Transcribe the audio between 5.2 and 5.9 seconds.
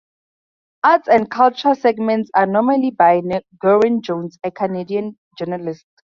Journalist.